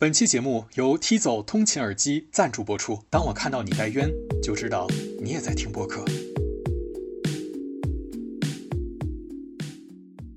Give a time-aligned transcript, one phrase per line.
[0.00, 3.00] 本期节目由 T 走通勤耳机赞助播出。
[3.10, 4.08] 当我看到你戴渊，
[4.40, 4.86] 就知道
[5.20, 6.04] 你也在听播客。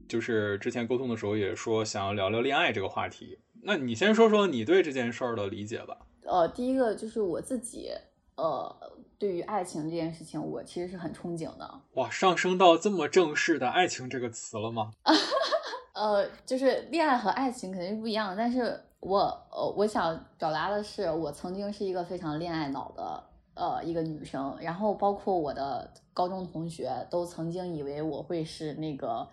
[0.09, 5.95] 就是之前沟通的时候也说想要聊聊恋爱这个话题，那你先说说你对这件事儿的理解吧。
[6.23, 7.91] 呃，第一个就是我自己，
[8.37, 8.75] 呃，
[9.19, 11.81] 对于爱情这件事情，我其实是很憧憬的。
[11.93, 14.93] 哇，上升到这么正式的爱情这个词了吗？
[15.93, 19.19] 呃，就是恋爱和爱情肯定是不一样的，但是我
[19.51, 23.23] 呃，我想表达的是，我曾经是一个非常恋爱脑的
[23.55, 29.27] 呃一个女生，然后包括我的高中同学都曾经以为我会是那个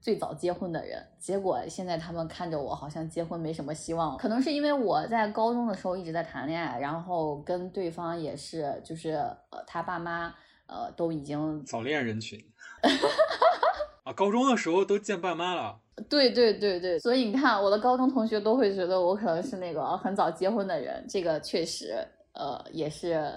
[0.00, 9.12] 最早结婚的人，结果现在他们看着我好像结婚没什么希望，可能是因为我在高中的时候一直在谈恋爱，然后跟对方也是就是
[9.50, 10.34] 呃他爸妈
[10.66, 12.44] 呃都已经早恋人群。
[14.02, 15.78] 啊，高中的时候都见爸妈了。
[16.08, 21.96] 对对对对，所以你看，我的高中同学都会觉得我可能是那个很早结婚的人，这个确实，
[22.32, 23.30] 呃，也是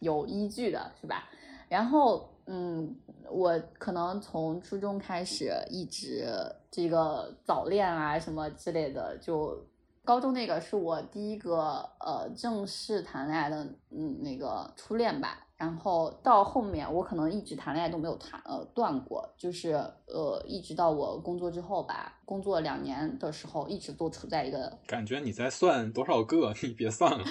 [0.00, 1.28] 有依据的，是吧？
[1.68, 2.94] 然后，嗯，
[3.30, 6.24] 我可能从初中开始一直
[6.70, 9.56] 这个早恋啊什么之类的，就
[10.04, 15.41] 高中那个是我第一个呃正式谈恋爱的，嗯，那个初恋吧。
[15.62, 19.74] 然后到后面，我可能一直谈恋爱都没有谈呃断过，就是
[20.06, 27.24] 呃一直到我工作之后吧，工作两年的时候，一直都处在一个感觉你在算多少个， 你别算了。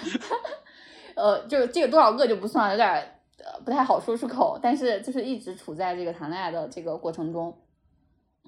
[1.18, 2.90] 呃，就是这个多少个就不算了，有点
[3.40, 7.54] 呃不太好说出口，但是就是一直处在这个谈恋爱的这个过程中，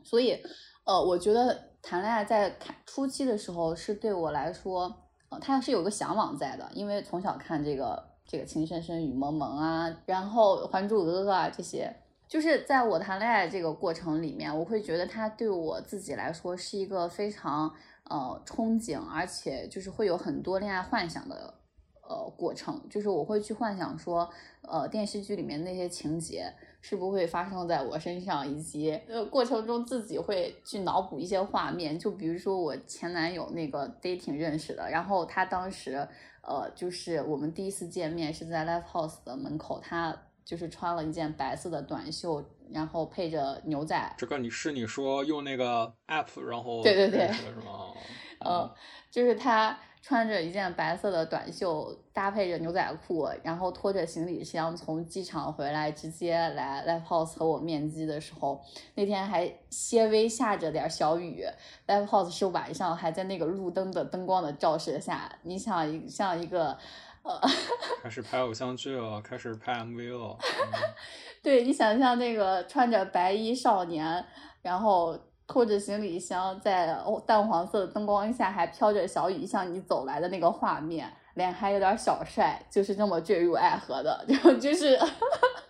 [0.02, 0.42] 所以
[0.86, 4.84] 呃，我觉得谈恋爱在开初期的时候是对我来说，
[5.28, 8.13] 呃，它是有个向往在的，因为从小看这个。
[8.34, 11.96] 这个情深深雨蒙蒙啊，然后还珠格格啊，这些
[12.28, 17.72] 就是在我谈恋爱这个过程里面，我会觉得它对我自己来说是一个非常
[18.10, 21.54] 呃憧憬，而且就是会有很多恋爱幻想的
[22.10, 24.28] 呃过程，就是我会去幻想说，
[24.64, 36.08] 呃电视剧里面那些情节是不会发生在我身上，以及呃过程中自己会去脑补一些画面，就比如说我前男友那个 dating 认识的，然后他当时。
[36.44, 40.16] 呃，就是我们第一次见面是在 Live House 的门口，他
[40.46, 44.16] 就是穿了一件白色的短袖，然后配着牛仔。
[44.18, 47.94] 这个你是你说用那个 app，然后对对对，是吗？
[48.46, 48.72] 嗯，
[49.10, 49.78] 就是他。
[50.06, 58.62] 穿着一件白色的短袖，搭配着牛仔裤，然后拖着行李箱从机场回来，直接来 Live House 和我面基的时候，
[58.96, 61.46] 那天还些微下着点小雨。
[61.88, 66.78] Live House 是晚上，还在那个路灯的灯光的照射下，你想一像一个
[67.24, 67.40] 呃，
[68.04, 70.38] 开始拍偶像剧了，开始拍 MV 了。
[71.42, 74.26] 对你想象那个穿着白衣少年，
[74.62, 75.18] 然后。
[75.54, 85.00] 拖着行李箱在淡黄色的灯光下，还飘着小雨向你走来的那个画面，脸还有点小帅，就是这么坠入爱河的， 就就是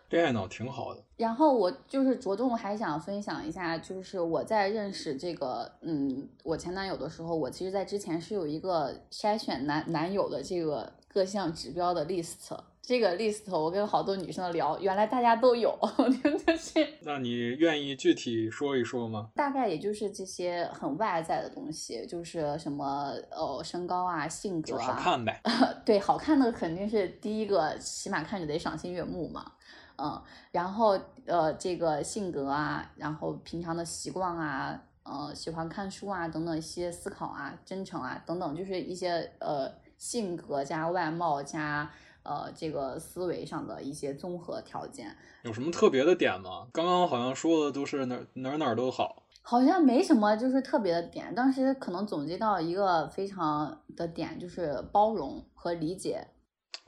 [0.07, 1.03] 恋爱脑挺好的。
[1.17, 12.57] 然后我就是着重还想分享一下，就是我在认识这个嗯我前男友的时候，我其实在之前是有一个筛选男男友的这个各项指标的 list。
[12.85, 15.73] 这个 list 我跟好多女生聊，原来大家都有，
[16.21, 16.85] 真的是。
[17.03, 19.29] 那你愿意具体说一说吗？
[19.33, 25.39] 大概也就是这些很外在的东西，就是什么呃身高啊、性格啊，好看呗。
[25.85, 29.53] 对，好看的肯定是第一个，起码看着得赏心悦目嘛。
[29.95, 30.21] 嗯，
[30.51, 41.89] 然后呃这个性格啊，然后平常的习惯啊，呃喜欢看书啊等等一些思考啊、真诚啊等等，就是一些呃性格加外貌加。
[42.23, 46.67] 呃，这个思维上的一些综合条件，有什么特别的点吗？
[46.73, 51.35] 刚刚好像说的都是哪哪哪都好，好像没什么就是特别的点。
[51.35, 56.25] 当时可能总结到一个非常的点，就是包容和理解。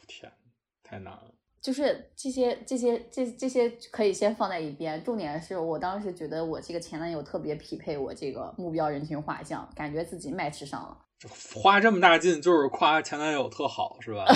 [0.07, 0.31] 天，
[0.83, 1.31] 太难了。
[1.61, 11.04] 就是这些这些这这些可以先放在一边，重点是我当时觉得我这个前男友特别匹配我这个目标人群画像，感觉自己 match 上了。
[11.53, 14.25] 花这么大劲就是夸前男友特好是吧？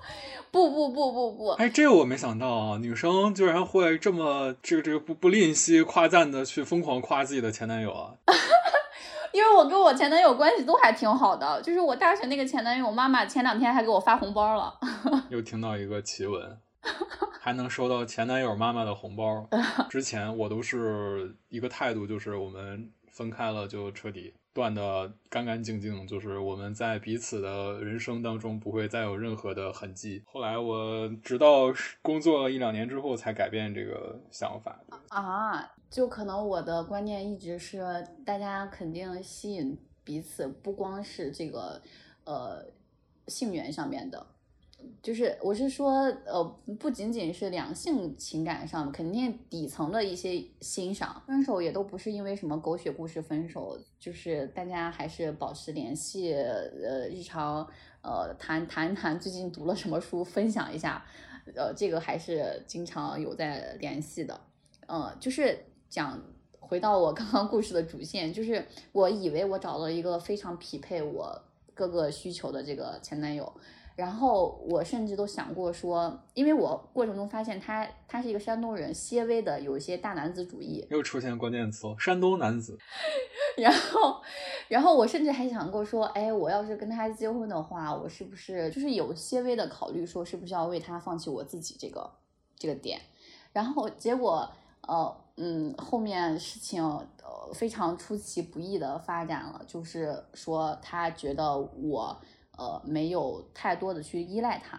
[0.52, 8.14] 不不不不不，哎，这我没想到啊，女生居然会这么这个这个不不吝惜夸赞的去疯狂夸自己的前男友啊！
[9.32, 14.76] 因为我跟我前男友关系都还挺好的，就是我大学那个前男友妈妈前两天还给我发红包了。
[15.28, 16.58] 又听到一个奇闻，
[17.40, 19.48] 还能收到前男友妈妈的红包。
[19.88, 24.34] 之前我都是一个态度，就是我们分开了就彻底。
[24.52, 30.22] 断的干干净净，就是我们在彼此的人生当中不会再有任何的痕迹。
[30.26, 34.80] 后来我直到工作一两年之后才改变这个想法。
[35.08, 37.80] 啊，就可能我的观念一直是，
[38.24, 41.80] 大家肯定吸引彼此，不光是这个
[42.24, 42.64] 呃
[43.28, 44.26] 性缘上面的。
[45.02, 45.92] 就是我是说，
[46.26, 46.44] 呃，
[46.78, 51.22] 不仅仅是两性情感上，肯定底层的一些欣赏。
[51.26, 57.66] 分手也都不是因为什么狗血故事分手，就是大家还是保持联系，呃，日常
[58.02, 61.02] 呃谈谈谈最近读了什么书，分享一下，
[61.54, 64.38] 呃，这个还是经常有在联系的。
[64.86, 66.22] 嗯，就是讲
[66.58, 71.40] 回到我刚刚故事的主线，就是我以为我找了一个非常匹配我
[71.72, 73.50] 各个需求的这个前男友。
[73.96, 82.78] 然后我甚至都想过说，因为我过程中发现他他是一个山东人，些微的有一些大男子主义，又出现关键词山东男子。
[83.58, 84.22] 然后，
[84.68, 92.10] 然后我甚至还想过说，哎，我要是跟他结婚的话，我是不是就是有些微的考虑说，是不是要为他放弃我自己这个
[92.56, 92.98] 这个点？
[93.52, 94.50] 然后结果，
[94.88, 102.18] 呃，嗯，后面事情呃非常出其不意的发展了，就是说他觉得我。
[102.60, 104.78] 呃，没有太多的去依赖他，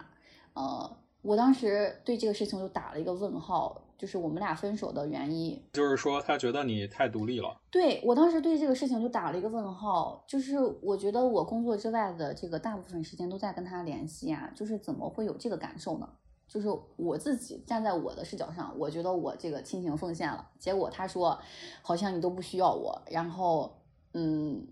[0.54, 7.60] 呃，我当时对这个事情就打了一个问号，就是我们俩分手的原因，就是说他觉得你太独立了。
[7.72, 16.08] 对我当时对这个事情就打了一个问号，就是我觉得我工作之外的这个大部分时间都在跟他联系啊，就是怎么会有这个感受呢？
[16.46, 21.36] 就是我自己站在我的视角上，我觉得我这个亲情奉献了，结果他说
[21.82, 23.76] 好像你都不需要我，然后
[24.14, 24.68] 嗯。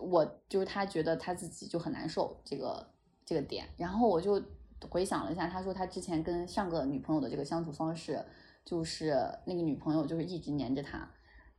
[0.00, 2.86] 我就是他觉得他自己就很难受这个
[3.24, 4.42] 这个点，然后我就
[4.88, 8.24] 回想了一下，他说他之前跟上个女朋友的这个相处方式，
[8.64, 9.14] 就是
[9.44, 11.06] 那个女朋友就是一直黏着他，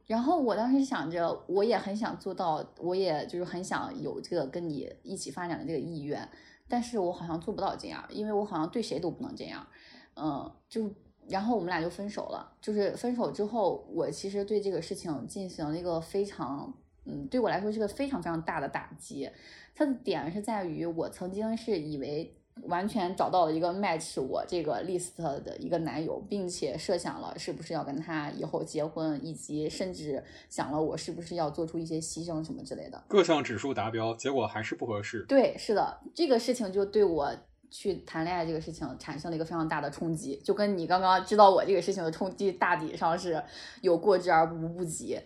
[0.07, 6.27] 然后我当时想着我也很想做到，我也就是很想有这个跟你一起发展的这个意愿，
[6.67, 9.67] 但是我好像做不到这样，因为我好像对谁都不能这样，
[10.15, 10.91] 嗯，就
[11.27, 16.73] 然后我们俩就分手了，就是分手之后，我其实对这个事情进行了一个非常。
[17.05, 19.29] 嗯，对我来说是个非常非常大的打击。
[19.73, 33.01] 它的点是在于，我曾经是以为完全找到了一个 match 我这个 list 的一个男友，并且设想了是不是要跟他以后结婚，以及甚至想了我是不是要做出一些牺牲什么之类的。
[33.07, 35.25] 各项指数达标，结果还是不合适。
[35.27, 37.33] 对，是的，这个事情就对我
[37.71, 43.41] 去谈恋爱这个事情产生了一个非常大的冲击，就跟你刚刚知道我这个事情的冲击大抵上是
[43.81, 45.17] 有过之而无不及。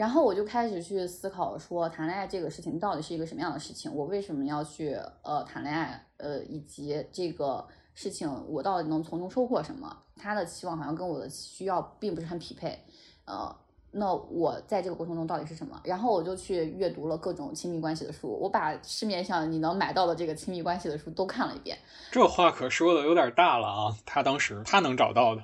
[0.00, 3.94] 然后我就开始去思考，说谈恋爱这个事情到底是一个什么样的事情？
[3.94, 6.02] 我为什么要去呃谈恋爱？
[6.16, 7.62] 呃，以及这个
[7.92, 9.94] 事情我到底能从中收获什么？
[10.16, 12.82] 他的期望好像跟我的需要并不是很匹配。
[13.26, 13.54] 呃，
[13.90, 15.78] 那我在这个过程中到底是什么？
[15.84, 21.76] 然后我就去阅读了各种亲密关系的书，我把市面上你能买到的这个亲密关系的书都看了一遍。
[22.10, 23.94] 这话可说的有点大了啊！
[24.06, 25.42] 他当时他能找到的，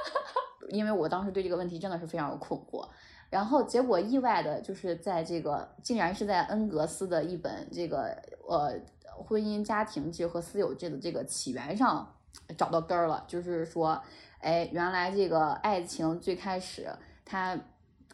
[0.68, 2.86] 因为我当时对这个问题真的是非常有困惑。
[3.30, 8.16] 然后结果意外的就是在这个，竟然是在恩格斯的一本这个
[8.48, 12.14] 呃婚姻家庭制和私有制的这个起源上
[12.56, 14.00] 找到根儿了，就是说，
[14.40, 16.88] 哎，原来这个爱情最开始
[17.24, 17.58] 它。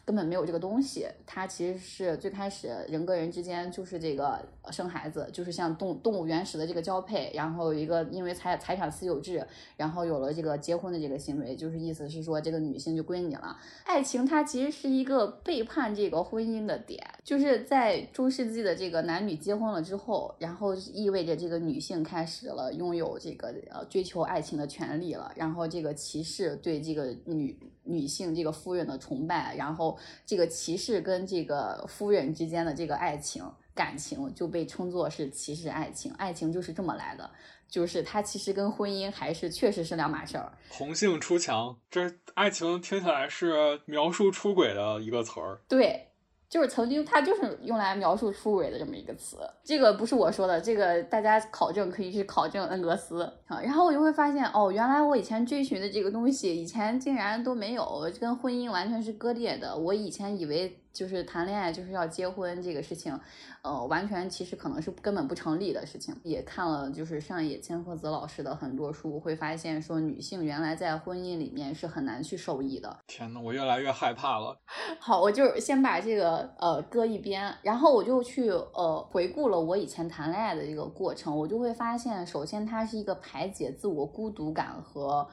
[0.05, 4.39] 根本没有这个东西，它其实是最开始人跟人之间就是这个
[4.71, 13.57] 生孩子，就是像动动物原始的这个交配，然后一个因为财财产私有制，然后有了这个结婚的这个行为，就是意思是说这个女性就归你了。
[13.83, 29.97] 爱情它其实是一个背叛这个婚姻的点，就是在中世纪的这个男女结婚了之后，然后意味着这个女性开始了拥有这个呃追求爱情的权利了，然后这个骑士对这个女女性这个夫人的崇拜，然后。
[30.25, 37.29] 这个骑士跟这个夫人之间的这个爱情感情就被称作是骑士爱情，爱情就是这么来的，
[37.69, 40.51] 就是它其实跟婚姻还是确实是两码事儿。
[40.69, 45.61] 红杏出墙，这爱情听起来是描述出轨的一个词儿。
[45.67, 46.07] 对。
[46.49, 49.37] 就是曾经，它就是用来描述出轨的这么一个词。
[49.63, 53.59] 这个不是我说的，这个大家考证可以去考证恩格斯啊。
[53.61, 59.75] 然后我就会发现，哦，原来我以前追寻的这个东西，以前竟然都没有，跟婚姻完全是割裂的。
[59.75, 60.79] 我以前以为。
[60.95, 63.19] 就是谈恋爱就是要结婚这个事情，
[63.61, 66.15] 呃，完全其实可能是根本不成立的事情。
[66.23, 72.97] 也看了就是上野千鹤子老师的很多书，会发现说女性原来在婚姻里面是很难去受益的。
[73.07, 74.57] 天呐，我越来越害怕了。
[74.97, 85.27] 好，我就先把这个呃搁一边，然后我就去呃回顾了我以前谈恋爱的一个过程，我就会发现，首先它是一个排解自我孤独感和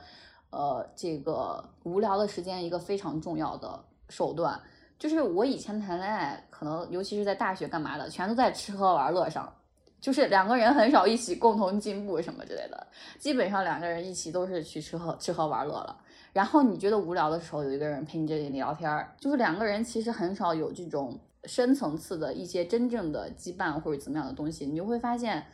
[0.51, 4.61] 呃这个无聊的时间一个非常重要的手段。
[4.99, 9.53] 就是我以前谈恋爱，可能尤其是在大学干嘛的，全都在吃喝玩乐上，
[10.01, 12.87] 就是两个人很少一起共同进步什么之类的，
[13.19, 15.97] 基本上两个人一起都是去吃喝吃喝玩乐了。
[16.33, 25.45] 然后你觉得无聊的时候，有一个人陪你这里聊天儿，就是两个人其实很少有这种深层次的一些真正的羁绊或者怎么样的东西，你就会发现。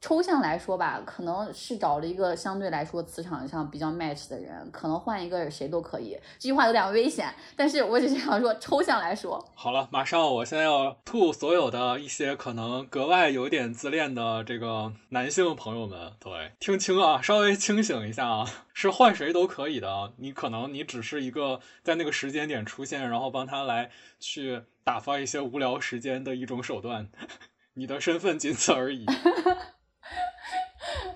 [0.00, 6.18] 抽象来说吧，可能是找了一个相对来说磁场上比较 match 的人，可能换一个谁都可以。
[6.38, 9.44] 这句话有点危险，但是我只是想说，抽象来说。
[9.54, 20.12] 好了，马上我现在要吐所有的一些可能格外有点自恋的这个男性朋友们，对，听清啊，稍微清醒一下啊，是换谁都可以的。
[20.16, 27.08] 你可能你只是一个在那个时间点出现，然后帮他来去打发一些无聊时间的一种手段，
[27.74, 29.04] 你的身份仅此而已。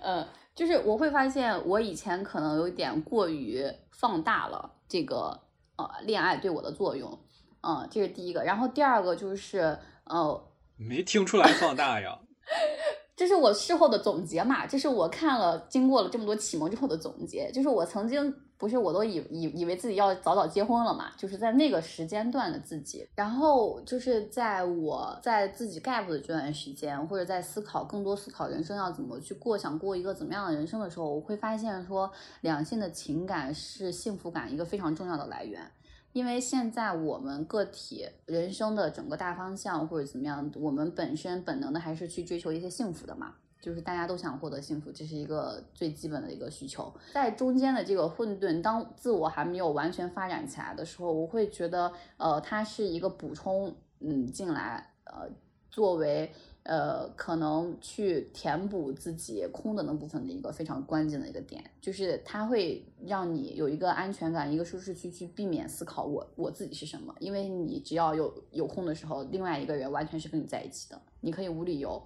[0.05, 5.41] 嗯，就是我会发现，我以前可能有点过于放大了这个
[5.77, 7.19] 呃恋爱对我的作用，
[7.63, 8.45] 嗯，这是第一个。
[8.45, 10.45] 然后第二个就是呃，
[10.77, 12.19] 没听出来放大呀。
[13.17, 14.67] 这是我事后的总结嘛？
[14.67, 17.51] 这是我看了经过了这么多启蒙之后的总结。
[17.53, 21.11] 就是我曾经不是我都以以以为自己要早早结婚了嘛？
[21.17, 35.61] 就是在那个时间段的自己，然后就是在我在自己 gap 的这段时间，或者在思考更多思考人生要怎么去过，想过一个怎么样的人生的时候，我会发现说，两性的情感是幸福感一个非常重要的来源。
[36.15, 46.95] 因为现在我们个体人生的整个大方向或者怎么样，我们本身本能的还是去追求一些幸福的嘛，就是大家都想获得幸福，这是一个最基本的一个需求。
[47.13, 55.29] 在中间的这个混沌，当自我还没有完全发展起来的时候，我会觉得，呃，它是一个补充，嗯，进来，呃，
[55.69, 56.33] 作为。
[56.65, 67.15] 呃，可能去填补自己空的那部分的一个非常关键的一个点，就是它会让你有一个安全感，一个舒适区，去避免思考我我自己是什么。
[67.21, 72.03] 因为你只要有有空的时候，另外一个人完全是跟你在一起的，你可以无理由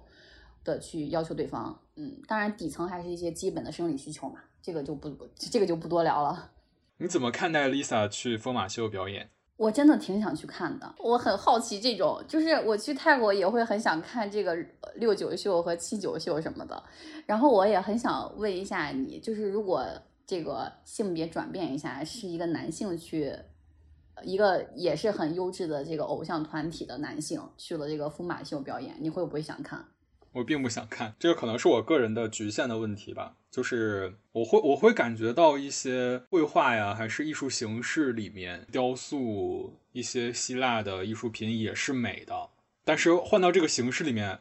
[0.65, 1.79] 的去要求对方。
[1.95, 6.51] 嗯，当然底层还是一些基本的生理需求嘛，这个就不这个就不多聊了。
[6.97, 9.29] 你怎么看待 Lisa 去疯马秀表演？
[9.59, 14.55] 我真的挺想去看的，我很好奇这种，就是我去泰国也会很想看这个
[14.95, 16.81] 六九秀和七九秀什么的，
[17.25, 19.85] 然后我也很想问一下你，就是如果
[20.25, 23.35] 这个性别转变一下，是一个男性去，
[24.23, 29.83] 一个也是很优质的这个偶像团体的男性去了这个疯马秀表演，你会不会想看？
[30.31, 33.35] 我并不想看，这个可能是我个人的局限的问题吧。
[33.49, 42.49] 就是我会我会感觉到一些绘画呀，还是艺术形式里面，雕塑一些希腊的艺术品也是美的，
[42.85, 44.37] 但是换到这个形式里面，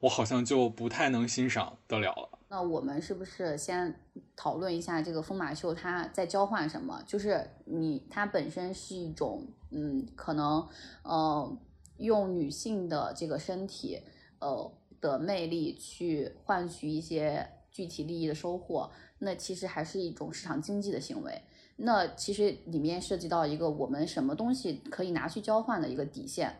[0.00, 2.38] 我好像就不太能欣赏得了了。
[2.48, 3.94] 那我们是不是先
[4.34, 7.02] 讨论一下这个疯马秀它在交换什么？
[7.06, 10.66] 就是你它本身是一种，嗯，可能
[11.02, 11.58] 呃
[11.98, 14.00] 用女性的这个身体，
[14.38, 14.72] 呃。
[15.00, 21.42] 的魅力去换取一些具体利益的收获，那其实还是一种市场经济的行为。
[21.76, 26.56] 那其实里面涉及到一个我们什么东西可以拿去交换的一个底线。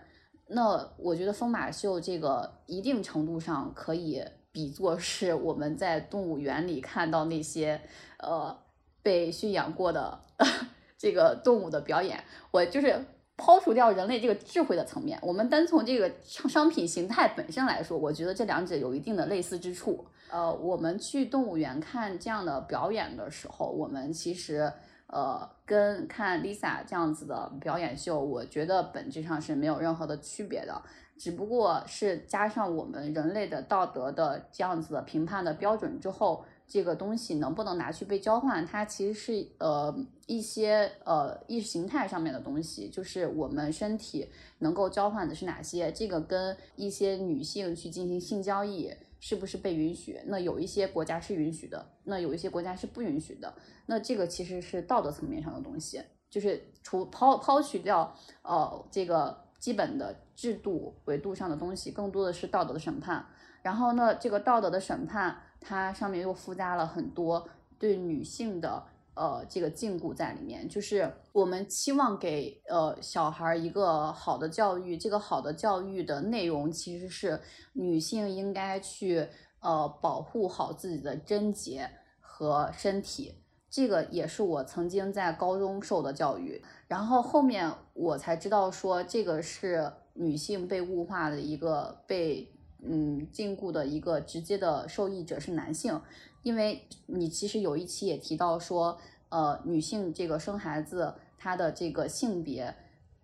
[0.46, 7.80] 那我觉得疯马秀这个一定程度上可以比作是我们在动物园里看到那些
[8.18, 8.56] 呃
[9.02, 10.20] 被驯养过的
[10.96, 12.22] 这个动物的表演。
[12.50, 13.04] 我就是。
[13.38, 20.04] 抛除掉人类这个智慧的层面，我们单从这个商商品形态本身来说，我觉得这两者有一定的类似之处。
[20.28, 24.70] 呃，我们去动物园看这样的表演的时候，我们其实
[25.06, 30.82] 呃跟看 Lisa 这样子的表演秀，我觉得本质上是没有任何的区别的，
[31.16, 36.44] 只不过是加上我们人类的道德的这样子的评判的标准之后。
[36.68, 38.64] 这个东西能不能拿去被交换？
[38.66, 45.90] 它其实是呃一些呃意识形态上面的东西，就是我们身体能够交换的是哪些？
[45.90, 50.20] 这个跟一些女性去进行性交易是不是被允许？
[50.26, 53.54] 那有一些国家是允许的，那有一些国家是不允许的。
[53.86, 63.24] 那这个其实是道德层面上的东西，就是除抛抛去掉呃这个基本的制度维度上的东西，更多的是道德的审判。
[63.62, 65.34] 然后呢，这个道德的审判。
[65.60, 67.48] 它上面又附加了很多
[67.78, 68.82] 对女性的
[69.14, 77.40] 呃这个禁锢在里面，就是我们期望给呃小孩一个好的教育，这个好的教育的内容其实是
[77.72, 79.28] 女性应该去
[79.60, 83.34] 呃保护好自己的贞洁和身体，
[83.68, 92.54] 这个也是我曾经在高中受的教育，然后后面我才知道说这个是女性被物化的一个被。
[92.82, 96.00] 嗯，禁锢的一个直接的受益者是男性，
[96.42, 102.74] 因为你其实有一期也提到说，呃，女性这个生孩子，她的这个性别，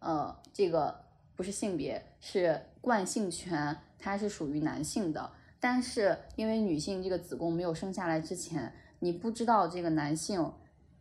[0.00, 1.02] 呃，这个
[1.36, 5.30] 不是性别，是惯性权，它是属于男性的。
[5.60, 10.52] 但是因为女性这个子宫没有生下来之前，你不知道这个男性，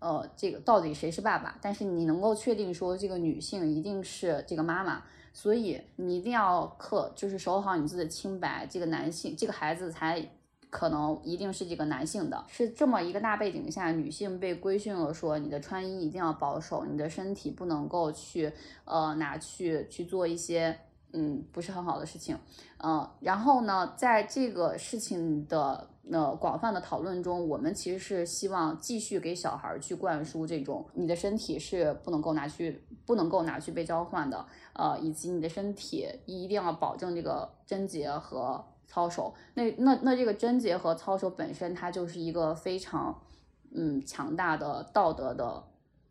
[0.03, 5.01] 呃，这个到底谁是爸爸，但是你能够确定说这个女性一定是这个妈妈。
[5.31, 10.29] 所以你一定要克，就是守好你自己的清白，这个男性，这个孩子才。
[10.69, 18.51] 可能一定是这个男性的，是这么一个大背景下，女性被规训了，说你的穿衣一定要保守，你的身体不能够去
[18.86, 20.75] 呃拿去去做一些
[21.13, 22.38] 嗯不是很好的事情，
[22.79, 38.63] 嗯，然后呢，在这个事情的呃广泛的讨论中，我们其实是希望继续给小孩去灌输这种你的身体是不能够拿去不能够拿去被交换的，呃，以及你的身体一定要保证这个贞洁和。
[38.86, 43.24] 操守，那那那这个贞洁和操守本身，它就是一个非常
[43.72, 45.63] 嗯强大的道德的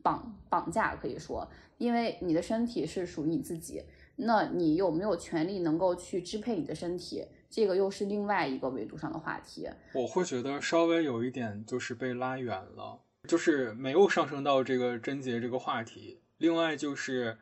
[0.02, 1.47] 绑绑架，可以说，
[1.78, 3.85] 因为你的身体是属于你自己，
[4.16, 9.69] 那你有没有权利能够去支配你的身体，这个又是另外一个维度上的话题。
[9.95, 16.21] 我会觉得稍微有一点就是被拉远了，就是没有上升到这个贞洁这个话题。
[16.38, 17.38] 另外就是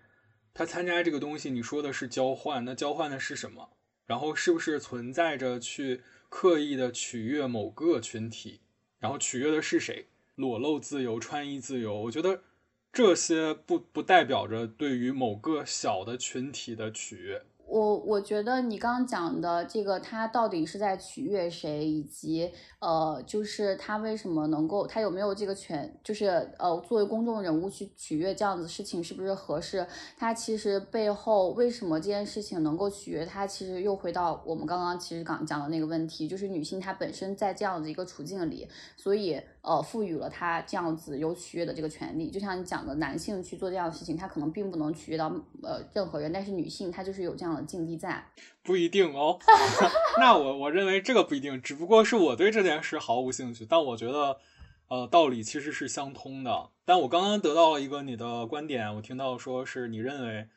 [0.54, 3.70] 他参加这个东西，你说的是交换，那交换的是什么？
[4.06, 8.60] 然后是不是存在着去刻意的取悦某个群体？
[8.98, 10.06] 然后取悦的是谁？
[10.34, 12.42] 裸露自由、穿衣自由，我觉得
[12.92, 17.42] 这些不不代表着对于某个小的群体的取悦。
[17.66, 26.26] 我我觉得你刚刚讲的这个，他到底是在取悦谁，以及呃，就是他为什么能够，他有没有这个权，就是
[26.58, 29.86] 呃，作为公众人物去取悦这样子事情是不是合适？
[30.16, 33.46] 他其实背后为什么这件事情能够取悦他？
[33.46, 39.40] 其实又回到我们刚刚其实刚讲的那个问题，就是女性她本身在这样子一个处境里，所以。
[39.62, 45.26] 呃，赋予了他这样子有取悦的这个权利，就像你讲的，男性去做这样的事情，他可能并不能取悦到
[45.62, 48.24] 呃任何人，但是女性她就是有这样的境地在，
[48.64, 49.38] 不一定哦。
[50.18, 54.38] 那我我认为这个不一定，只不过是我对这件事毫无兴趣，但我觉得
[54.88, 56.70] 呃道理其实是相通的。
[56.86, 60.48] 但我刚刚得到了一个你的观点，我听到说是你认为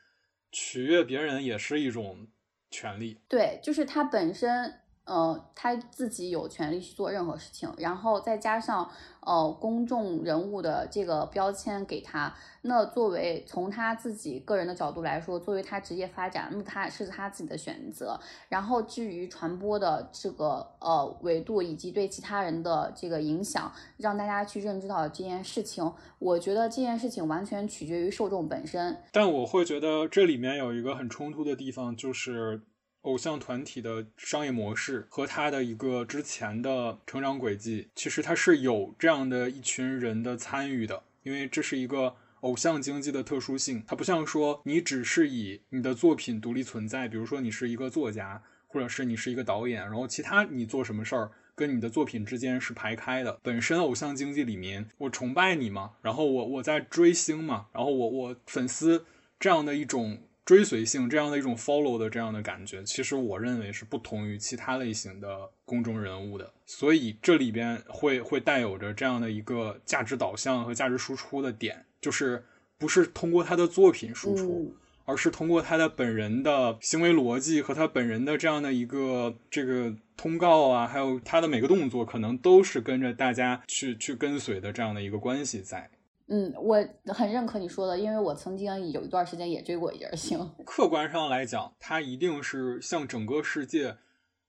[0.50, 2.26] 取悦别人也是一种
[2.70, 4.80] 权利，对，就是他本身。
[5.04, 18.18] 呃，他自己有权利去做任何事情，然后再加上呃公众人物的这个标签给他，那作为从他自己个人的角度来说，作为他职业发展，那么他是他自己的选择。
[18.48, 28.96] 然后至于传播的这个呃维度以及对其他人的这个影响，让大家去认知到这件事情，我觉得这件事情完全取决于受众本身。
[29.12, 32.62] 但我会觉得这里面有一个很冲突的地方，就是。
[33.04, 43.84] 偶像团体的商业模式和他的一个之前的成长轨迹，其实他是有这样的一群人的参与的，因为这是一个偶像经济的特殊性。
[43.86, 53.38] 它不像说你只是以你的作品独立存在，比如说你是一个作家，或者是你是一个导演，然后其他你做什么事儿跟你的作品之间是排开的。
[53.42, 59.04] 本身偶像经济里面，我崇拜你嘛，然后我我在追星嘛，然后我我粉丝
[59.38, 60.22] 这样的一种。
[60.44, 72.44] 追随性这样的一种 follow 的这样的感觉，其实我认为是不同于其他类型的公众人物的，所以这里边会会带有着这样的一个价值导向和价值输出的点，就是
[72.76, 74.74] 不是通过他的作品输出，
[75.06, 85.90] 而是通过他的本人的行为逻辑和他本人的这样的一个这个通告啊，还有他的每个动作，可能都是跟着大家去去跟随的这样的一个关系在。
[86.26, 86.82] 嗯，我
[87.12, 90.38] 很认可你说的，因为我曾经有一段时间也追过一阵星。
[90.64, 93.98] 客观上来讲，它一定是向整个世界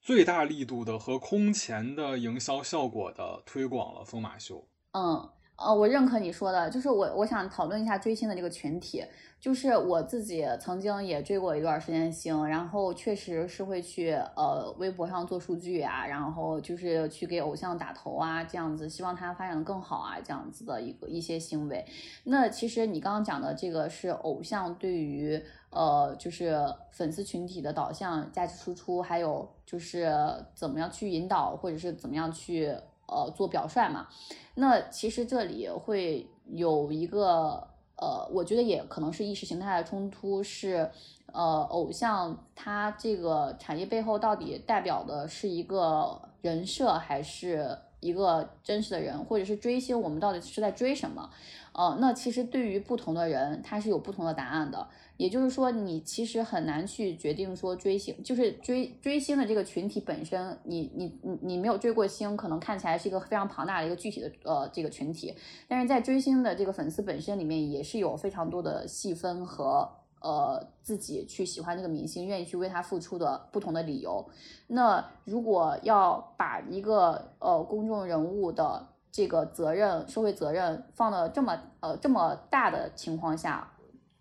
[0.02, 4.68] 最大力度的和空前的营销效果的推广了疯马秀。
[4.94, 9.04] 嗯，呃，我认可你说的，就是我我想讨论一下追星的这个群体。
[9.38, 21.86] 就是我自己曾经也追过一段时间星，然后确实是会去呃微博上做数据啊，然后就是去给偶像打头啊，这样子，希望他发展的更好啊，这样子的一个一些行为。
[22.24, 25.40] 那其实你刚刚讲的这个是偶像对于
[25.70, 26.58] 呃就是
[26.90, 30.12] 粉丝群体的导向、价值输出，还有就是
[30.56, 32.76] 怎么样去引导，或者是怎么样去
[33.08, 34.08] 呃做表率嘛。
[34.56, 37.68] 那其实这里会有一个。
[37.98, 40.92] 呃，我觉得也可能是意识形态的冲突，是
[41.28, 51.30] 呃，偶像他这个产业背后到底代表的是一个人设，还是一个真实的人，或者是追星，我们到底是在追什么？
[51.72, 54.86] 呃，那其实对于不同的人，他是有不同的答案的。
[55.18, 65.34] 也就是说，你其实很难去决定说追星，就是追追星的这个群体本身，你你你你没有追过星，可能看起来是一个非常庞大的一个具体的呃这个群体，
[65.68, 69.90] 但是在追星的这个粉丝本身里面，也是有非常多的细分和
[70.22, 74.28] 呃自己去喜欢这个明星，愿意去为他付出的不同的理由。
[74.68, 83.72] 那如果要把一个呃公众人物的这个责任、社会责任放到这么呃这么大的情况下，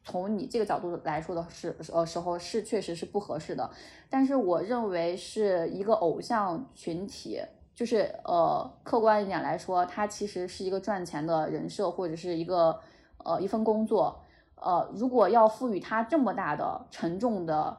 [0.04, 3.68] 从你这个角度来说的是呃时候是确实是不合适的，
[4.10, 7.40] 但是我认为是一个偶像群体，
[7.74, 12.78] 就是呃客观一点来说，它其实是一个赚钱的人设或者是一个
[13.24, 14.20] 呃一份工作，
[14.56, 17.76] 呃如果要赋予它这么大的沉重的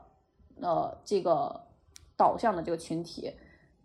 [0.59, 1.61] 呃这个
[2.17, 3.31] 导向的这个群体。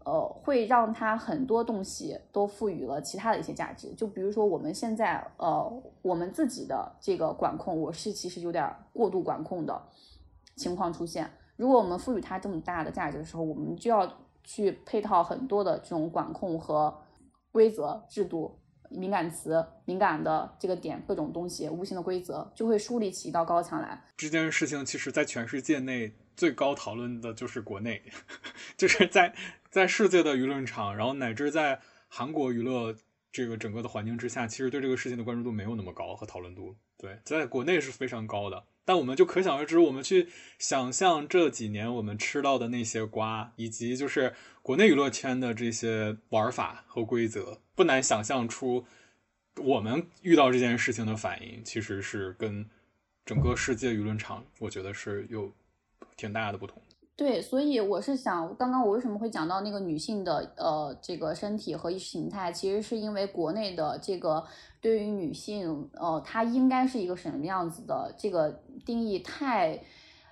[0.04, 9.82] 呃，会让他很多东西都赋予了其他的一些价值，就比如说我们现在，呃，我们自己的这个管控，我是其实有点过度管控的
[10.56, 11.30] 情况出现。
[11.56, 14.10] 如果我们赋予它这么大的价值的时候，我们就要
[14.42, 16.96] 去配套很多的这种管控和
[17.52, 18.58] 规则制度、
[18.88, 24.02] 敏感词、敏感的这个点各种东西，无形的规则就会树立起一道高墙来。
[24.16, 28.02] 这件事情其实，在全世界内最高讨论的就是国内，
[28.76, 29.34] 就是在。
[29.70, 32.92] 在世界的舆论场，然后乃至在韩国娱乐
[33.30, 36.74] 这个整个的环境之下，其实对这个事情的关注度没有那么高和讨论度。
[36.98, 40.26] 对，在国内是非常高的，但我们就可想而知，我们去
[40.58, 48.84] 想象这几年我们吃到的那些瓜，以及就是国内娱乐圈的这些玩法和规则，不难想象出
[49.54, 52.68] 我们遇到这件事情的反应，其实是跟
[53.24, 55.52] 整个世界舆论场，我觉得是有
[56.20, 56.76] 挺大的不同。
[57.16, 64.44] 对，所以我是想，刚刚我为什么会讲到那个女性的呃这个身体和意识形态，其实是因为国内的这个
[64.80, 69.80] 对于女性呃她应该是一个什么样子的这个定义太。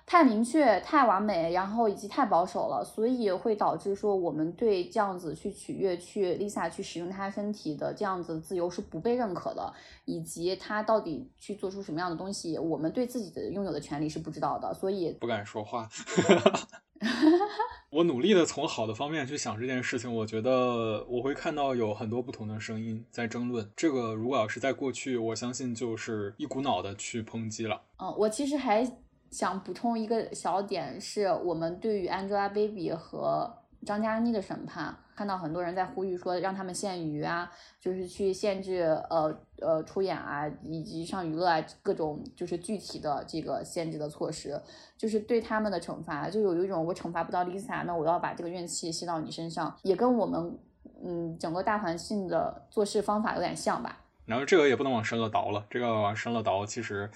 [0.09, 9.71] 太明确、太完美，然后以及太保守了，所以会导致说我们对这样子去取悦、去 Lisa 去使用她身体的这样子自由是不被认可的，
[10.05, 15.87] 以及她到底去做出什么样的东西，我们对自己的拥有的权利是不知道的，所以不敢说话。
[17.91, 23.69] 我努力的从好的方面去想这件事情，我觉得我会看到有很多不同的声音在争论。
[23.75, 27.79] 这个如果要是在过去，我相信就是一股脑的去抨击了。
[27.99, 28.91] 嗯，我其实还。
[29.31, 44.59] 想补充一个小点，是我们对于 Angelababy 和张嘉倪的审判，看到很多人在呼吁说让他们限娱啊，就是去限制呃呃出演啊，以及上娱乐啊各种就是具体的这个限制的措施，
[44.97, 50.59] 就是对他们的惩罚，就有一种我惩罚不到 Lisa，那我要把这个怨气吸到你身上，也跟我们
[51.03, 54.01] 嗯整个大环境的做事方法有点像吧。
[54.25, 57.09] 然后这个也不能往深了倒了，这个往深了倒其实。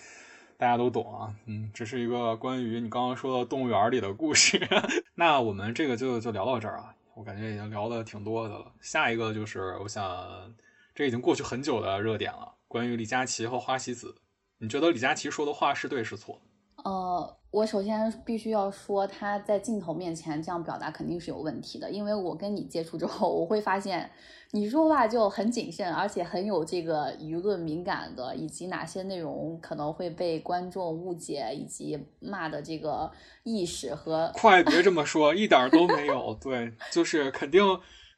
[0.57, 4.59] 大家都懂啊，嗯，这是一个关于你刚刚说的动物园里的故事。
[5.15, 8.71] 那我们这个就就聊到这儿啊，我感觉已经聊的挺多的了。
[8.79, 10.53] 下一个就是，我想
[10.95, 14.15] 这已经过去很久的热点了，关于李佳琦和花西子，
[14.59, 16.39] 你觉得李佳琦说的话是对是错？
[16.83, 24.11] 呃，我首先必须要说，他在镜头面前这样表达肯定是有问题的，因为我跟你接触之后，我会发现
[24.51, 33.09] 你说话就很谨慎，而且很有这个舆论敏感的，以及哪些内容可能会被观众误解以及骂的这个
[33.43, 34.29] 意识和。
[34.35, 37.61] 快别这么说，一点都没有，对，就是肯定。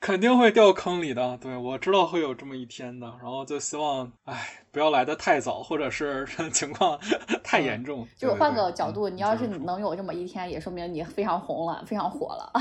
[0.01, 6.99] 肯定会掉坑里的，对我知道会有这么一天的，然后就希望，哎，不要来的太早，或者是 情况
[7.43, 8.07] 太严重。
[8.15, 12.51] 就换个角度，你要是能有这么一天，也说明你非常红了，非常火了。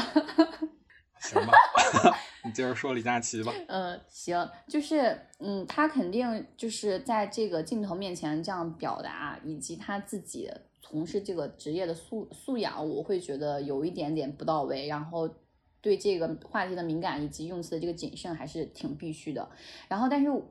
[1.21, 1.53] 行吧，
[2.45, 3.53] 你接着说李佳琦吧。
[3.69, 15.29] 嗯，行，就是，嗯，他肯定就是在这个镜头面前这样表达，以及他自己从事这个职业的素素养，我会觉得有一点点不到位，然后。
[15.85, 19.47] 对这个话题的敏感以及用词的这个谨慎还是挺必须的。
[19.87, 20.43] 然后，但是我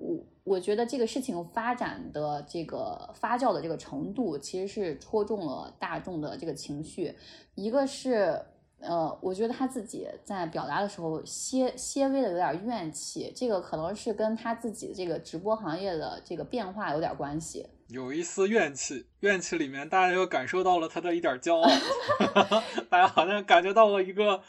[0.43, 7.15] 我觉得这个事情发展的这个发酵的这个程度，其实是戳中了大众的这个情绪。
[7.55, 8.39] 一个是，
[8.77, 17.65] 呃，我觉得他自己在表达的时候，些些微的有点怨气，这个可能是跟他自己这个直播行业的这个变化有点关系。
[17.87, 21.67] 有一丝怨气，怨气里面大家又感受到了他的一点骄傲
[22.87, 24.43] 大家好像感觉到了一个。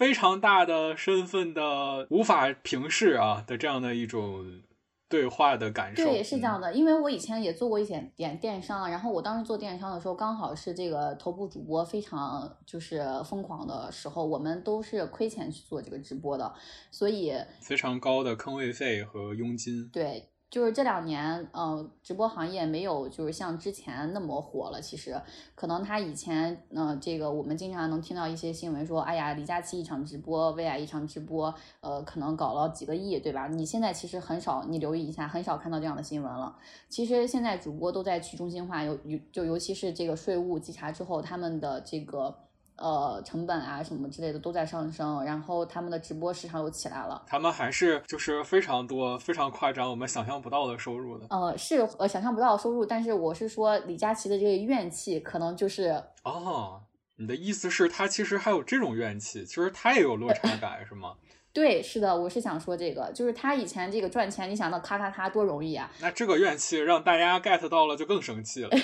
[0.00, 4.62] 非常大的身份的无法平视啊的这样的一种
[5.10, 6.72] 对话的感受，对，是这样的。
[6.72, 16.50] 因为我以前也做过一些点电商，然后我当时做电商的时候，刚好是这个头部主播非常就是疯狂的时候，我们都是亏钱去做这个直播的，
[16.90, 20.29] 所以非常高的坑位费和佣金，对。
[20.50, 24.80] 就是这两年，嗯，直播行业没有就是像之前那么火了。
[24.80, 25.14] 其实，
[25.54, 33.46] 可能他以前，嗯，这个我们经常能听到一些新闻说，哎呀，李佳琦一场直播，薇娅一场直播，呃，可能搞了几个亿，对吧？
[33.46, 36.56] 你现在其实很少，你留意一下，很少看到这样的新闻了。
[36.88, 42.49] 其实现在主播都在去中心化，尤尤就尤其是这个税务稽查之后，他们的这个。
[42.80, 47.22] 呃成本啊什么之类的都在上升，然后他们的直播市场又起来了。
[47.26, 51.26] 他们还是就是非常多、非常夸张，我们想象不到的收入的。
[51.30, 56.80] 呃，是呃想象不到的收入，但是我是说李佳琦的这个怨气可能就是哦，
[57.16, 61.14] 你的意思是，他其实还有这种怨气，其实他也有落差感，是吗？
[61.52, 68.70] 对，是的，我是想说这个，就是他以前这个赚钱，你想到咔咔咔多容易啊，那这个怨气让大家 get 到了，就更生气了。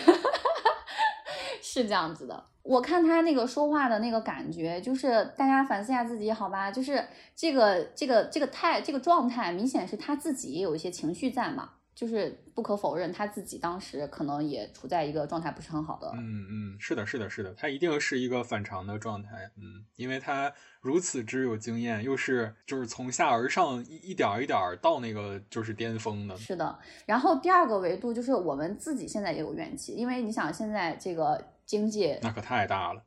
[1.83, 2.45] 是这样子的。
[2.63, 6.71] 我看他那个说话的那个感觉，就是大家反思一下自己，好吧？
[6.71, 11.71] 就是这个这个这个态这个状态，明显是他自己也有一些情绪在嘛。
[11.95, 16.13] 就是不可否认，他自己当时可能也处在一个状态不是很好的。
[16.13, 19.51] 嗯嗯，是的，是的，是的，他一定是一个反常的状态。
[19.57, 26.37] 嗯，因为他如此之有经验，又是就是从下而上一一点一点到那个就是巅峰的。
[26.37, 26.79] 是的。
[27.07, 33.03] 然后第二个维度就是我们自己现在也有怨气，因为你想现在这个经济那可太大了，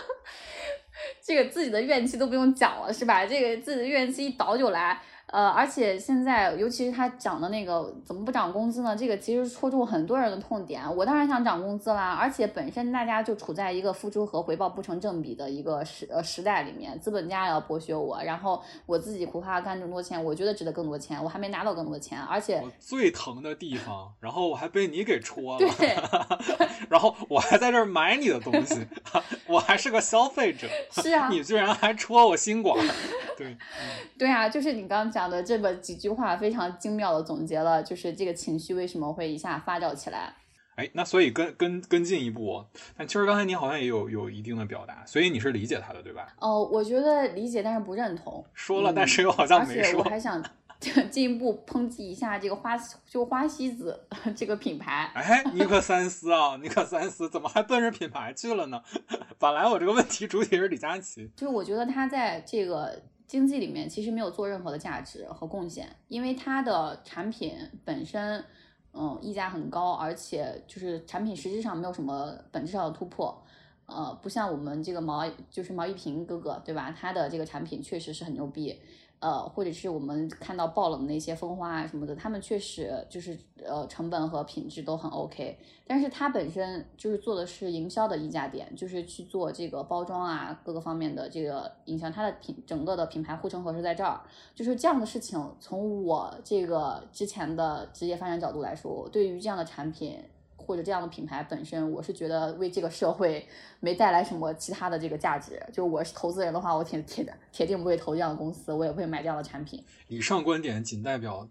[1.24, 3.24] 这个自己的怨气都不用讲了，是吧？
[3.26, 5.00] 这个自己的怨气一倒就来。
[5.32, 8.96] 呃，而且现在，尤其是他讲的那个怎么不涨工资呢？
[8.96, 10.82] 这个其实戳中很多人的痛点。
[10.96, 25.96] 我当然想涨工资啦，而且本身大家就处在一个付出和回报不成正比的一个时呃时代里面，资本家也要剥削我，然后我自己苦哈干这么多钱，我觉得值得更多钱，我还没拿到更多钱，而且我最疼的地方，然后我还被你给戳了，对，
[26.90, 28.84] 然后我还在这儿买你的东西，
[29.46, 32.76] 我还是个消费者，是啊，你居然还戳我心管，
[33.38, 33.56] 对，
[34.18, 35.19] 对啊，就是你刚刚讲。
[35.20, 40.34] 讲的这么几句话非常精妙的总结了，就是这个情绪为什么会一下发酵起来。
[40.76, 42.64] 哎，那所以跟跟跟进一步，
[42.96, 46.34] 但其实刚才你好像也有有一定的表达，所以你是理解他的对吧？
[46.38, 48.42] 哦，我觉得理解，但是不认同。
[48.54, 49.82] 说了，但是又好像没说。
[49.82, 50.42] 而且我还想
[51.10, 52.74] 进一步抨击一下这个花
[53.06, 54.00] 就花西子
[54.34, 55.10] 这个品牌。
[55.14, 56.58] 哎，你可三思啊！
[56.62, 58.82] 你可三思，怎么还奔着品牌去了呢？
[59.38, 63.02] 本来我这个问题主体是李佳琦，就是我觉得他在这个。
[63.30, 68.44] 经济里面其实没有做任何的价值和贡献，因为它的产品本身，
[68.92, 73.40] 嗯，溢价很高，而且就是产品实质上没有什么本质上的突破，
[73.86, 76.90] 呃，不像我们这个毛就是毛一平哥哥，对吧？
[76.90, 78.76] 他的这个产品确实是很牛逼。
[79.20, 94.20] 呃，或者是我们看到爆冷的那些蜂花啊什么的，他们确实就是呃成本和品质都很 OK，但是它本身就是做的是营销的溢价点，就是去做这个包装啊各个方面的这个营销，它的品整个的品牌护城河是在这儿，
[94.54, 100.18] 就是这样的事情，从我这个之前的职业发展角度来说，对于这样的产品。
[100.70, 103.44] 或者这样的品牌本身，我是觉得为这个社会
[103.80, 105.60] 没带来什么其他的这个价值。
[105.72, 109.84] 就我是投资人的话，我铁铁的铁定不会投这样的公司，我也不会买这样的产品。
[110.06, 111.48] 以上观点仅代表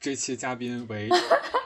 [0.00, 1.10] 这期嘉宾为，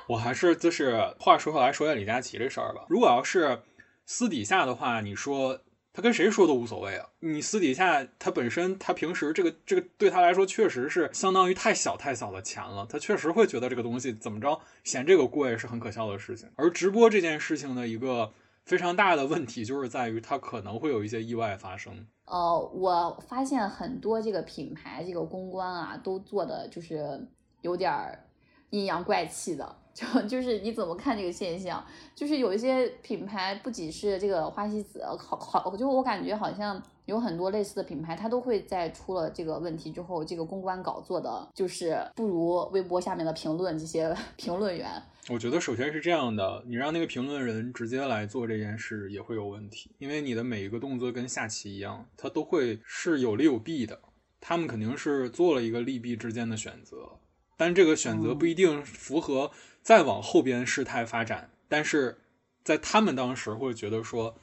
[0.08, 2.84] 我还是就是话说回来，说一下李佳琦这事儿吧。
[2.88, 3.62] 如果要是
[4.04, 5.60] 私底下的话，你说。
[5.92, 7.08] 他跟谁说都无所谓啊！
[7.20, 16.48] 你私底下他本身，他平时这个这个对他来说确实是相当于太小太小的钱了，他确实会觉得这个东西怎么着嫌这个贵是很可笑的事情。
[16.54, 18.32] 而直播这件事情的一个
[18.64, 22.06] 非常大的问题就是在于它可能会有一些意外发生。
[22.26, 27.26] 呃，我发现很多这个品牌这个公关啊，都做的就是
[27.62, 28.24] 有点儿
[28.70, 29.76] 阴阳怪气的。
[29.98, 31.84] 就就是你怎么看这个现象？
[32.14, 44.88] 就是有一些品牌，不仅是这个花西子，好好，就我感觉好像有很多类似的品牌，它都会在出了这个问题之后，这个公关稿做的就是不如微博下面的评论这些 评论员。
[45.30, 53.98] 我觉得首先是这样的，你让那个评论人直接来做这件事也会有问题，因为你的每一个动作跟下棋一样，它都会是有利有弊的，
[54.40, 57.18] 他们肯定是做了一个利弊之间的选择，
[57.58, 59.50] 但这个选择不一定符合。
[59.80, 62.18] 再往后边事态发展，但是
[62.62, 64.38] 在他们当时会觉得说，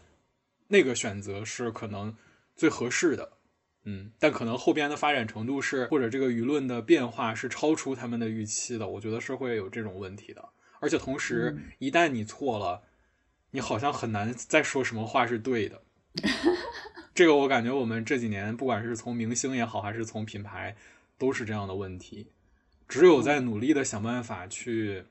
[0.69, 2.17] 那个选择是可能
[2.55, 3.33] 最合适的，
[3.83, 10.49] 嗯，但可能后边的发展程度是，或者这个舆论的变化是超出他们的预期的，我觉得是会有这种问题的。
[10.79, 12.81] 而且同时，一旦你错了，
[13.51, 15.83] 你好像很难再说什么话是对的。
[17.13, 20.75] 这个我感觉我们这几年，不管是从明星也好，还是从品牌，
[21.19, 22.31] 都是这样的问题。
[22.87, 25.03] 只有在努力的想办法去。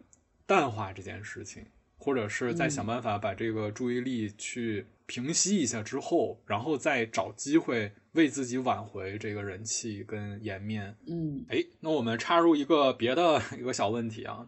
[0.47, 1.65] 淡化这件事情，
[1.97, 10.95] 或者是在想办法把这个注意力去平息一下之后，然后再找机会为自己挽回这个人气跟颜面。
[11.07, 14.47] 嗯，哎，那我们插入一个别的一个小问题啊，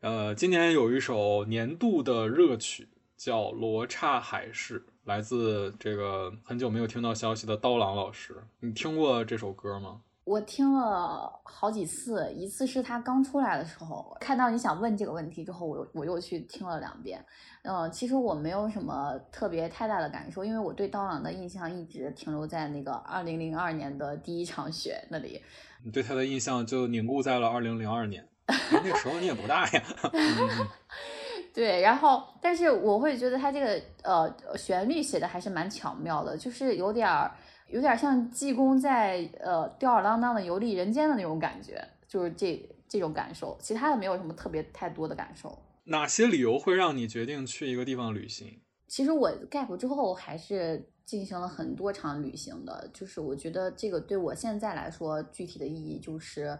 [0.00, 2.86] 呃，今年有一首年度的热曲
[3.16, 10.02] 叫《罗刹海市》，来自这个很久没有听到消息的刀郎老师，你听过这首歌吗？
[10.24, 17.22] 我听了好几次，一次是他刚出来的时候，看到你想问这个问题之后，我又我又去听了两遍。
[17.62, 25.42] 嗯，其实我没有什么特别太大的感受，因为我对刀郎的印象一直停留在那个二零零二年的第一场雪那里。
[25.84, 29.82] 你对他的印象就凝固在了二零零二年，那时候你也不大呀。
[31.52, 37.30] 对，然后但是我会觉得他这个呃旋律写的还是蛮巧妙的，就是有点儿。
[37.74, 45.58] 有点像济公在呃吊儿郎当的游历人间的那种感觉，就是这这种感受，其他的没有什么特别太多的感受。
[45.86, 48.60] 哪些理由会让你决定去一个地方旅行？
[48.86, 56.56] 其实我 gap 之后还是进行了很多场旅行的，就是我觉得这个对我现在来说具体的意义就是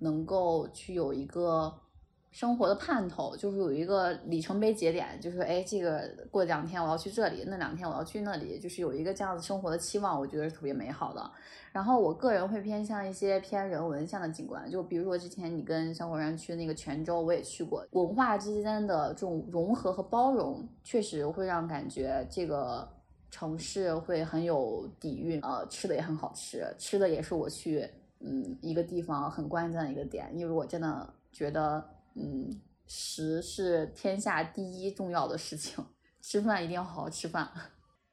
[0.00, 1.74] 能够去有一个。
[2.38, 11.30] 生活的盼头就是有一个里程碑节点，就是哎，这个过两天我要去这里，那两天我要去那里，就是有一个这样子生活的期望，我觉得是特别美好的。
[11.72, 22.88] 然后我个人会偏向一些偏人文向的景观，就比如说之前你跟小伙伴去那个泉州，我也去过，文化之间的这种融合和包容，确实会让感觉这个
[23.32, 31.84] 城市会很有底蕴，呃，吃的也很好吃，吃的也是我去嗯一个地方很关键的一个点，因为我真的觉得。
[32.14, 35.84] 嗯，食是天下第一重要的事情，
[36.20, 37.50] 吃饭一定要好好吃饭。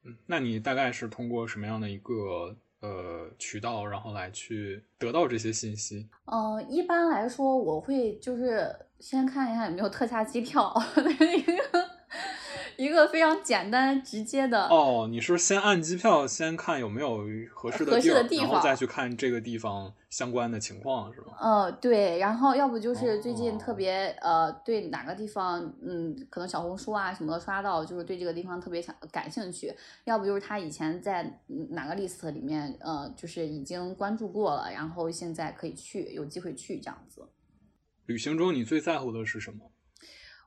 [0.04, 6.08] 嗯，那你大概是通过什么样的一个呃渠道，然后来去得到这些信息？
[6.26, 11.85] 嗯，一般来说，我会就是先看一下有没有特价机票，那个。
[12.78, 21.28] 一个非常简单直接的哦，你是先按机票，先看有没有合适的合适的地方，然后再去看这个地方相关的情况，是吗？
[21.40, 37.22] 呃，对，然后要不就是最近特别呃，对哪个地方，嗯，可能小红书啊什么的刷到，就是对这个地方特别想感兴趣，要不就是他以前在哪个 list 里面，呃，就是已经关注过了，然后现在可以去，有机会去这样子。
[38.06, 39.72] 旅行中你最在乎的是什么？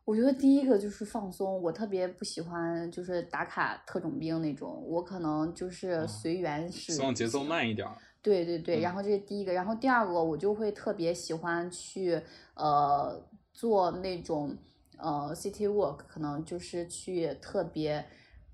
[0.09, 7.87] 我觉得第一个就是放松，我特别不喜欢就是打卡特种兵那种，我可能就是随缘式，希望节奏慢一点。
[8.23, 12.19] 对对对，然后这是第一个，然后第二个我就会特别喜欢去
[12.55, 14.57] 呃做那种
[14.97, 18.03] 呃 city walk，可能就是去特别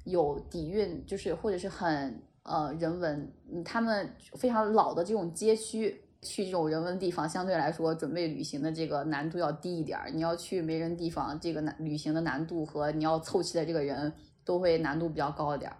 [0.02, 3.32] 有底蕴，就是或者是很呃人文，
[3.64, 6.00] 他们非常老的这种街区。
[6.24, 10.10] 去这种人文地方，相对来说，准备旅行的这个难度要低一点儿。
[10.10, 14.12] 你要去没人地方，这个难旅行的难度和你要凑齐的这个人
[14.44, 15.76] 都会难度比较高一点儿。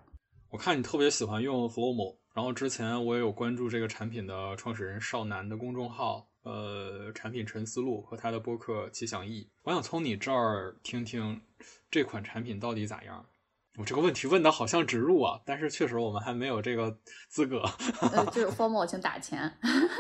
[0.50, 9.50] 我看你特别喜欢用 Flowmo，然后之前我也有关注这个产品的创始人少南的公众号，呃，产品陈思路和他的播客奇想意。
[9.62, 11.40] 我想从你这儿听听
[11.90, 13.26] 这款产品到底咋样。
[13.76, 16.96] 我这个问题问的好像植入啊，但是确实我们还没有这个
[17.28, 17.60] 资格。
[18.00, 19.52] 呃，就是 formal，请打钱。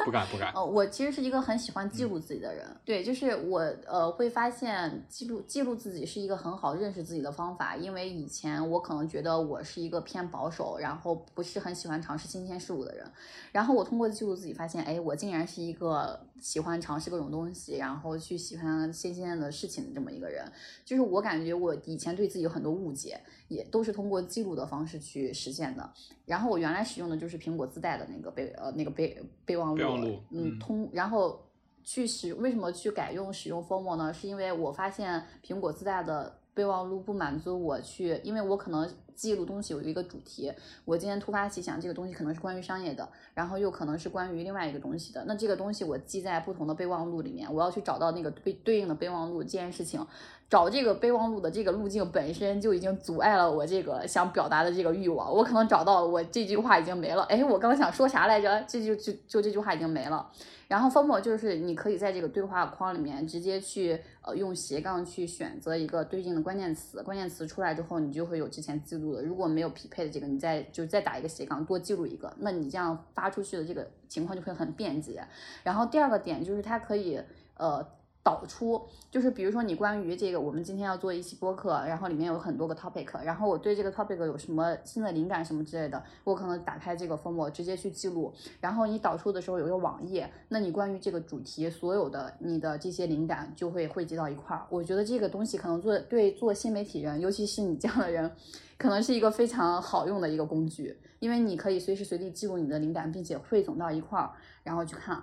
[0.04, 0.52] 不敢不敢。
[0.52, 2.64] 呃，我其实是一个很喜欢记录自己的人。
[2.84, 13.04] 对，就是我呃会发现记录记录自己是一个很好认识自己的方法，因为以前我可能觉得我是一个偏保守，然后不是很喜欢尝试新鲜事物的人。
[13.50, 20.44] 然后我通过记录自己发现，哎，我竟然是一个喜欢尝试各种东西，然后去喜欢新鲜的事情的这么一个人。
[20.84, 23.20] 就是我感觉我以前对自己有很多误解。
[23.48, 25.90] 也都是通过记录的方式去实现的。
[26.24, 31.44] 然后我原来使用的就是苹果自带的那个备呃那个备备忘录，嗯，通然后
[31.82, 34.12] 去使为什么去改用使用 Formo 呢？
[34.12, 40.50] 是因为我发现苹果自带的备忘录不满足我去，因为我可能记录东西有一个主题，
[40.84, 50.04] 我今天突发奇想这个东西可能是关于商业的，然后又可能是关于另外一个东西的，那这个东西我记在不同的备忘录里面，我要去找到那个对对应的备忘录这件事情。
[50.50, 55.32] 找这个备忘录的这个路径本身就已经阻碍了我这个想表达的这个欲望。
[55.32, 57.22] 我可能找到我这句话已经没了。
[57.24, 58.64] 哎，我刚想说啥来着？
[58.68, 60.30] 这就就就这句话已经没了。
[60.68, 69.22] 然后 formal 就是你可以在这个对话框里面直接去呃用斜杠去选择一个对应的关键词，关键词出来之后你就会有之前记录的。
[69.22, 75.22] 如果没有匹配的这个，你再就再打一个斜杠多记录一个，那你这样发出去的这个情况就会很便捷。
[75.62, 77.20] 然后第二个点就是它可以
[77.56, 77.84] 呃。
[78.24, 88.32] 导出就是比如说你关于这个，我们今天要做一期播客，然后里面有很多个 topic，然后我对这个 topic 有什么新的灵感什么之类的，我可能打开这个 form 直接去记录，
[88.62, 94.64] 然后你导出的时候有一个网页，那你关于这个主题所有的你的这些灵感就会汇集到一块儿。
[94.70, 98.32] 我觉得这个东西可能做对做新媒体人，尤其是你这样的人，
[98.78, 104.30] 可能是一个非常好用的一个工具，因为你可以随时随地记录你的灵感，并且汇总到一块儿，
[104.62, 105.22] 然后去看。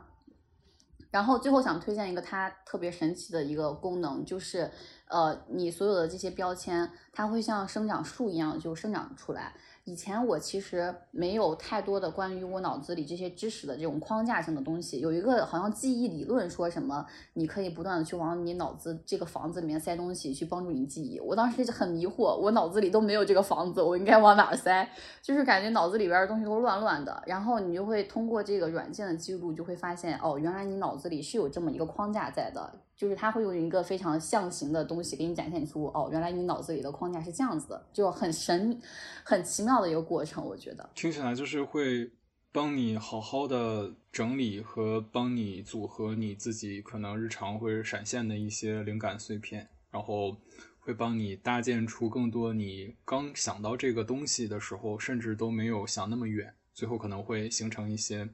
[1.12, 4.72] 然后最后想推荐一个它特别神奇的一个功能，就是，
[5.12, 9.54] 呃，你所有的这些标签，它会像生长树一样就生长出来。
[9.84, 15.00] 以前我其实没有太多的关于我脑子里这些知识的这种框架性的东西。
[15.00, 21.20] 有一个好像记忆理论说什么，你可以不断的去往你脑子这个房子里面塞东西，去帮助你记忆。
[21.20, 24.88] 我当时就很迷惑，我脑子里都没有这个房子，我应该往哪儿塞？
[25.22, 27.22] 就是感觉脑子里边的东西都乱乱的。
[27.26, 32.72] 然后你就会通过这个软件的记录，就会发现哦，原来你脑子里是有这么一个框架在的。
[33.02, 38.80] 就是它会用一个非常象形的东西给你展现出，哦，原来你脑子里的框架是这样子的，就很神、
[39.24, 40.46] 很奇妙的一个过程。
[40.46, 42.12] 我觉得听起来就是会
[42.52, 50.38] 帮你好好的整理和帮你组合你自己可能日常会闪现的一些灵感碎片，然后
[50.80, 58.30] 会帮你搭建出更多你刚想到这个东西的时候，甚至都没有想那么远，最后可能会形成一些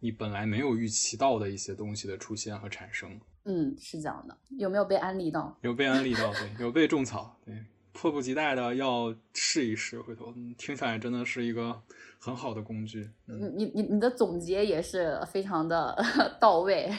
[0.00, 3.18] 你本来没有预期到的一些东西的出现和产生。
[3.44, 4.36] 嗯，是这样的。
[4.58, 5.56] 有没有被安利到？
[5.62, 7.54] 有被安利到，对， 有被种草，对，
[7.92, 10.00] 迫不及待的要试一试。
[10.00, 11.80] 回头听起来真的是一个
[12.18, 13.10] 很好的工具。
[13.26, 15.96] 你你你你的总结也是非常的
[16.40, 16.92] 到位。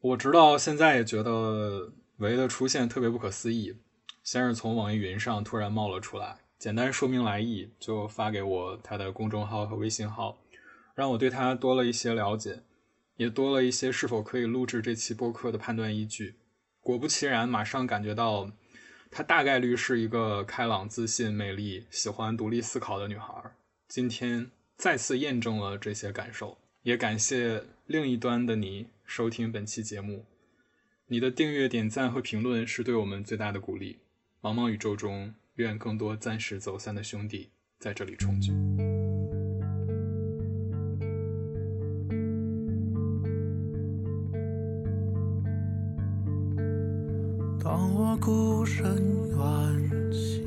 [0.00, 3.76] 我直到现在也觉得维的出现特别不可思议。
[4.22, 10.38] 先是从网易云上突然冒了出来，简单说明来意，就发给我他的公众号和微信号，
[10.94, 12.62] 让我对他多了一些了解。
[13.20, 16.36] 也多了一些是否可以录制这期播客的判断依据。
[16.80, 18.50] 果不其然，马上感觉到
[19.10, 23.34] 她大概率是一个开朗、自信、美丽、喜欢独立思考的女孩。
[23.88, 26.56] 今天再次验证了这些感受。
[26.82, 30.24] 也感谢另一端的你收听本期节目。
[31.08, 33.98] 你的订阅、点赞和评论是对我们最大的鼓励。
[34.40, 38.50] 茫茫宇宙中，愿更多暂时走散的兄弟在这里重聚。
[48.20, 48.84] 孤身
[49.30, 50.44] 远行，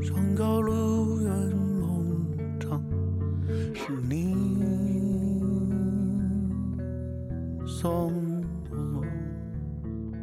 [0.00, 2.80] 山高路远梦长，
[3.74, 4.32] 是你
[7.66, 9.04] 送我。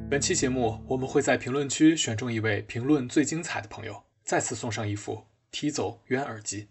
[0.10, 6.68] 本期节目，我们会在评论区选中一位评论最精彩的朋友，再次送上一副踢走圆耳机。